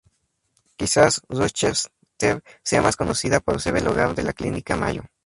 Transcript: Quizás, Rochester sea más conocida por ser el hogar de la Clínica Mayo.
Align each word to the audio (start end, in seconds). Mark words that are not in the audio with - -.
Quizás, 0.77 1.21
Rochester 1.29 2.41
sea 2.63 2.81
más 2.81 2.95
conocida 2.95 3.39
por 3.39 3.61
ser 3.61 3.77
el 3.77 3.87
hogar 3.87 4.15
de 4.15 4.23
la 4.23 4.33
Clínica 4.33 4.75
Mayo. 4.75 5.03